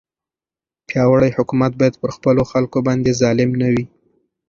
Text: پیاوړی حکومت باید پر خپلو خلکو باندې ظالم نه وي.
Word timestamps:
پیاوړی 0.87 1.31
حکومت 1.37 1.71
باید 1.79 1.95
پر 2.01 2.09
خپلو 2.15 2.41
خلکو 2.51 2.77
باندې 2.87 3.17
ظالم 3.21 3.51
نه 3.61 3.67
وي. 3.73 3.85